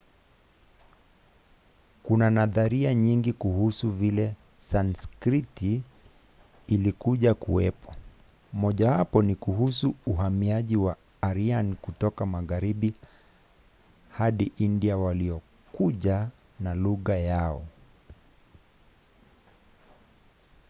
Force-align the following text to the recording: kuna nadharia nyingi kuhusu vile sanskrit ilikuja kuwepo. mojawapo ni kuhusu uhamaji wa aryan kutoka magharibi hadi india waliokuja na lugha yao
kuna 2.03 2.29
nadharia 2.29 2.93
nyingi 2.93 3.33
kuhusu 3.33 3.91
vile 3.91 4.35
sanskrit 4.57 5.81
ilikuja 6.67 7.33
kuwepo. 7.33 7.95
mojawapo 8.53 9.21
ni 9.23 9.35
kuhusu 9.35 9.95
uhamaji 10.05 10.75
wa 10.75 10.97
aryan 11.21 11.75
kutoka 11.75 12.25
magharibi 12.25 12.93
hadi 14.09 14.51
india 14.57 14.97
waliokuja 14.97 16.29
na 16.59 16.75
lugha 16.75 17.15
yao 17.17 17.65